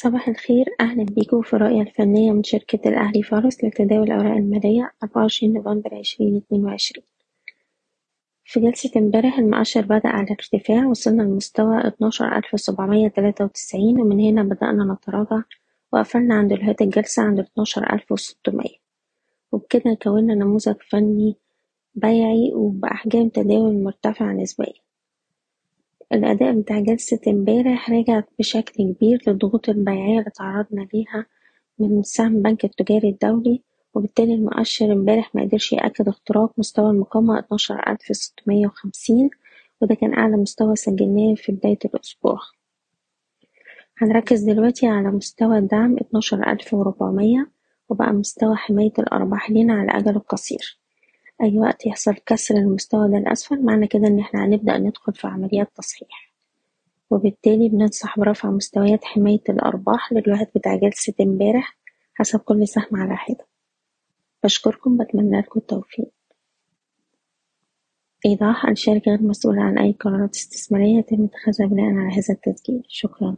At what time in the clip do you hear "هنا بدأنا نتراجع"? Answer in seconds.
14.20-15.42